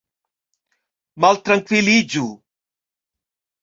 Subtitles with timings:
[1.21, 2.27] maltrankviliĝu